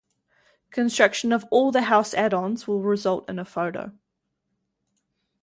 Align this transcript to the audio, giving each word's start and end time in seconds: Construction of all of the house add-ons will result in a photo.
Construction 0.71 1.31
of 1.31 1.45
all 1.51 1.67
of 1.67 1.73
the 1.73 1.83
house 1.83 2.15
add-ons 2.15 2.67
will 2.67 2.81
result 2.81 3.29
in 3.29 3.37
a 3.37 3.45
photo. 3.45 3.91